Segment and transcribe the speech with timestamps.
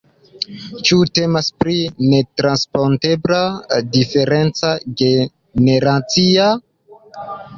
[0.89, 1.75] Ĉu temas pri
[2.13, 3.41] netranspontebla
[3.97, 4.71] diferenco
[5.03, 6.49] generacia?